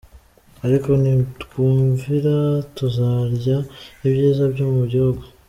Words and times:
Ariko 0.65 0.89
nitwumvira 1.01 2.35
tuzarya 2.75 3.57
ibyiza 4.05 4.43
byo 4.53 4.65
mu 4.75 4.83
gihugu. 4.93 5.21